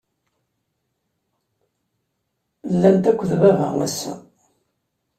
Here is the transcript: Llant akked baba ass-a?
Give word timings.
Llant 2.73 3.05
akked 3.09 3.31
baba 3.41 3.67
ass-a? 3.85 4.13